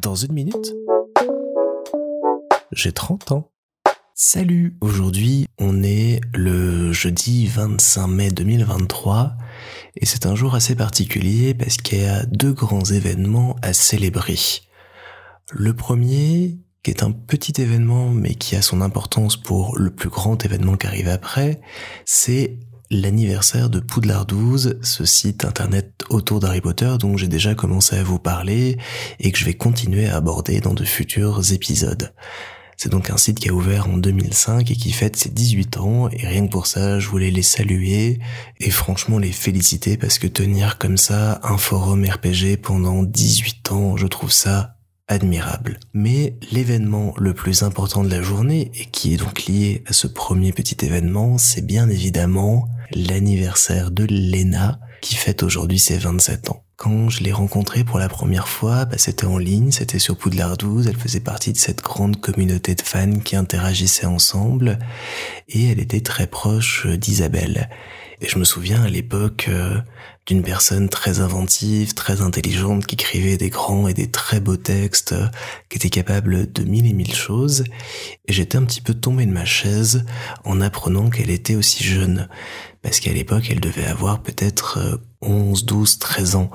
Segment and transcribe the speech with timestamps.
[0.00, 0.74] Dans une minute,
[2.72, 3.50] j'ai 30 ans.
[4.14, 9.32] Salut, aujourd'hui on est le jeudi 25 mai 2023
[9.96, 14.38] et c'est un jour assez particulier parce qu'il y a deux grands événements à célébrer.
[15.50, 20.10] Le premier, qui est un petit événement mais qui a son importance pour le plus
[20.10, 21.60] grand événement qui arrive après,
[22.04, 22.58] c'est
[22.90, 28.02] l'anniversaire de Poudlard 12, ce site internet autour d'Harry Potter dont j'ai déjà commencé à
[28.02, 28.78] vous parler
[29.20, 32.12] et que je vais continuer à aborder dans de futurs épisodes.
[32.76, 36.08] C'est donc un site qui a ouvert en 2005 et qui fête ses 18 ans
[36.10, 38.20] et rien que pour ça, je voulais les saluer
[38.60, 43.96] et franchement les féliciter parce que tenir comme ça un forum RPG pendant 18 ans,
[43.96, 44.77] je trouve ça
[45.08, 45.80] admirable.
[45.94, 50.06] Mais l'événement le plus important de la journée et qui est donc lié à ce
[50.06, 56.62] premier petit événement, c'est bien évidemment l'anniversaire de Lena qui fête aujourd'hui ses 27 ans.
[56.76, 60.56] Quand je l'ai rencontrée pour la première fois, bah, c'était en ligne, c'était sur Poudlard
[60.56, 64.78] 12, elle faisait partie de cette grande communauté de fans qui interagissaient ensemble,
[65.48, 67.68] et elle était très proche d'Isabelle.
[68.20, 69.80] Et je me souviens à l'époque euh,
[70.28, 75.14] d'une personne très inventive, très intelligente, qui écrivait des grands et des très beaux textes,
[75.70, 77.64] qui était capable de mille et mille choses.
[78.26, 80.04] Et j'étais un petit peu tombé de ma chaise
[80.44, 82.28] en apprenant qu'elle était aussi jeune.
[82.82, 86.50] Parce qu'à l'époque, elle devait avoir peut-être 11, 12, 13 ans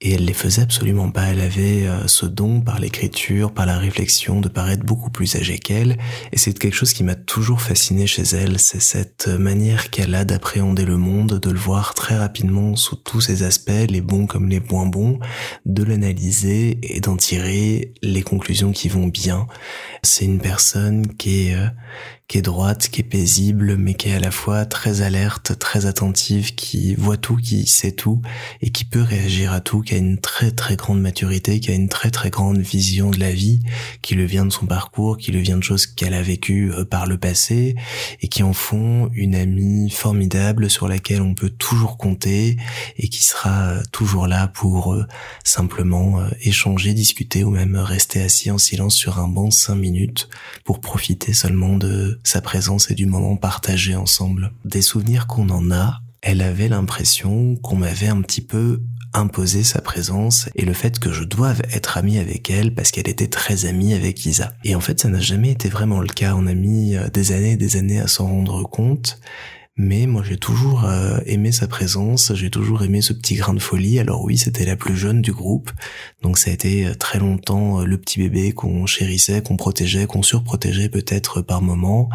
[0.00, 1.24] et elle les faisait absolument pas.
[1.24, 5.58] Elle avait euh, ce don par l'écriture, par la réflexion, de paraître beaucoup plus âgée
[5.58, 5.98] qu'elle,
[6.32, 10.24] et c'est quelque chose qui m'a toujours fasciné chez elle, c'est cette manière qu'elle a
[10.24, 14.48] d'appréhender le monde, de le voir très rapidement sous tous ses aspects, les bons comme
[14.48, 15.18] les moins bons,
[15.66, 19.46] de l'analyser et d'en tirer les conclusions qui vont bien.
[20.02, 21.66] C'est une personne qui est, euh,
[22.30, 25.86] qui est droite, qui est paisible, mais qui est à la fois très alerte, très
[25.86, 28.22] attentive, qui voit tout, qui sait tout,
[28.62, 31.74] et qui peut réagir à tout, qui a une très très grande maturité, qui a
[31.74, 33.58] une très très grande vision de la vie,
[34.02, 36.84] qui le vient de son parcours, qui le vient de choses qu'elle a vécues euh,
[36.84, 37.74] par le passé,
[38.20, 42.56] et qui en font une amie formidable sur laquelle on peut toujours compter,
[42.98, 45.08] et qui sera euh, toujours là pour euh,
[45.42, 50.28] simplement échanger, discuter, ou même rester assis en silence sur un banc cinq minutes,
[50.62, 54.52] pour profiter seulement de sa présence et du moment partagé ensemble.
[54.64, 59.80] Des souvenirs qu'on en a, elle avait l'impression qu'on m'avait un petit peu imposé sa
[59.80, 63.66] présence et le fait que je doive être ami avec elle parce qu'elle était très
[63.66, 64.52] amie avec Isa.
[64.64, 66.34] Et en fait, ça n'a jamais été vraiment le cas.
[66.36, 69.20] On a mis euh, des années et des années à s'en rendre compte
[69.80, 73.58] mais moi j'ai toujours euh, aimé sa présence, j'ai toujours aimé ce petit grain de
[73.58, 73.98] folie.
[73.98, 75.70] Alors oui, c'était la plus jeune du groupe,
[76.20, 80.06] donc ça a été euh, très longtemps euh, le petit bébé qu'on chérissait, qu'on protégeait,
[80.06, 82.10] qu'on surprotégeait peut-être par moment,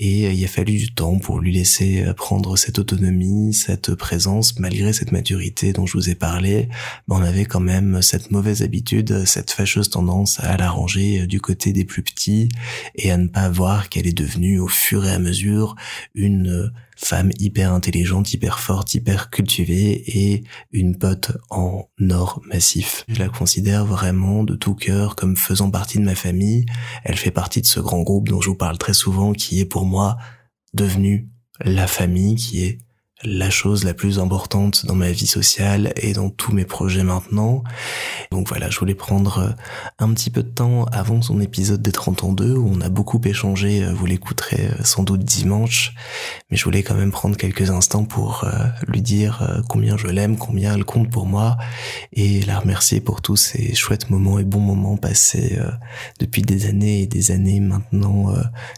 [0.00, 4.94] et il a fallu du temps pour lui laisser prendre cette autonomie, cette présence, malgré
[4.94, 6.68] cette maturité dont je vous ai parlé.
[7.06, 11.40] Ben, on avait quand même cette mauvaise habitude, cette fâcheuse tendance à la ranger du
[11.40, 12.48] côté des plus petits
[12.94, 15.76] et à ne pas voir qu'elle est devenue au fur et à mesure
[16.14, 23.04] une femme hyper intelligente, hyper forte, hyper cultivée et une pote en or massif.
[23.08, 26.66] Je la considère vraiment de tout cœur comme faisant partie de ma famille.
[27.04, 29.64] Elle fait partie de ce grand groupe dont je vous parle très souvent qui est
[29.64, 30.16] pour moi
[30.72, 32.78] devenu la famille, qui est
[33.24, 37.64] la chose la plus importante dans ma vie sociale et dans tous mes projets maintenant.
[38.30, 39.50] Donc voilà, je voulais prendre euh,
[39.98, 42.88] un petit peu de temps avant son épisode des 30 ans 2 où on a
[42.88, 45.94] beaucoup échangé, euh, vous l'écouterez euh, sans doute dimanche,
[46.50, 48.44] mais je voulais quand même prendre quelques instants pour
[48.86, 51.56] lui dire combien je l'aime, combien elle compte pour moi
[52.12, 55.58] et la remercier pour tous ces chouettes moments et bons moments passés
[56.20, 58.34] depuis des années et des années maintenant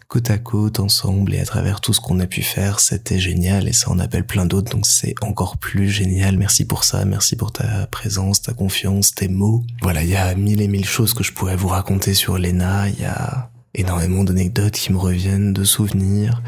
[0.09, 3.69] côte à côte ensemble et à travers tout ce qu'on a pu faire, c'était génial
[3.69, 6.37] et ça en appelle d'autres, donc c'est encore plus génial.
[6.37, 9.65] Merci pour ça, merci pour ta présence, ta confiance, tes mots.
[9.81, 12.89] Voilà, il y a mille et mille choses que je pourrais vous raconter sur Lena,
[12.89, 16.43] il y a énormément d'anecdotes qui me reviennent, de souvenirs,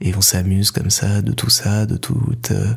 [0.00, 2.74] et on s'amuse comme ça, de tout ça, de toute euh,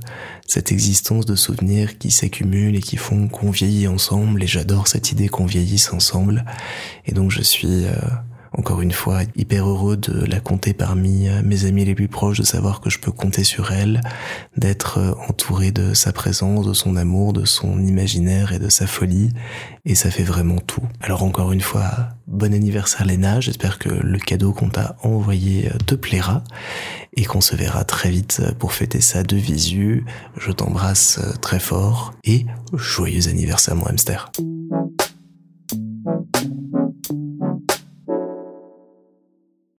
[0.47, 5.11] cette existence de souvenirs qui s'accumulent et qui font qu'on vieillit ensemble, et j'adore cette
[5.11, 6.45] idée qu'on vieillisse ensemble,
[7.05, 7.85] et donc je suis...
[7.85, 7.93] Euh,
[8.57, 12.39] encore une fois, hyper heureux de la compter parmi euh, mes amis les plus proches,
[12.39, 14.01] de savoir que je peux compter sur elle,
[14.57, 18.87] d'être euh, entouré de sa présence, de son amour, de son imaginaire et de sa
[18.87, 19.29] folie.
[19.85, 20.81] Et ça fait vraiment tout.
[21.01, 21.91] Alors encore une fois,
[22.25, 26.43] bon anniversaire Léna, j'espère que le cadeau qu'on t'a envoyé euh, te plaira
[27.15, 30.03] et qu'on se verra très vite pour fêter ça de visu.
[30.37, 34.31] Je t'embrasse très fort et joyeux anniversaire mon hamster.